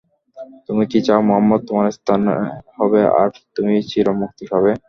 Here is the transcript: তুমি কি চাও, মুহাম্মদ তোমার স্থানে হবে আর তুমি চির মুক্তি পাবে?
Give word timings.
তুমি 0.67 0.83
কি 0.91 0.99
চাও, 1.07 1.21
মুহাম্মদ 1.27 1.61
তোমার 1.69 1.87
স্থানে 1.97 2.33
হবে 2.77 3.01
আর 3.19 3.27
তুমি 3.55 3.73
চির 3.89 4.07
মুক্তি 4.21 4.43
পাবে? 4.51 4.71